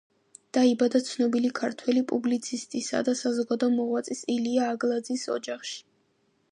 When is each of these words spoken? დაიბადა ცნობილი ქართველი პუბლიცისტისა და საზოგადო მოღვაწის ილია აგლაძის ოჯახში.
დაიბადა 0.57 1.01
ცნობილი 1.09 1.51
ქართველი 1.59 2.03
პუბლიცისტისა 2.13 3.03
და 3.11 3.15
საზოგადო 3.21 3.71
მოღვაწის 3.77 4.27
ილია 4.37 4.73
აგლაძის 4.77 5.29
ოჯახში. 5.37 5.81